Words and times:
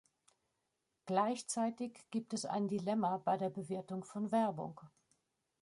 Gleichzeitig 1.05 2.09
gibt 2.09 2.33
es 2.33 2.47
ein 2.47 2.67
Dilemma 2.67 3.17
bei 3.19 3.37
der 3.37 3.51
Bewertung 3.51 4.03
von 4.03 4.31
Werbung. 4.31 4.79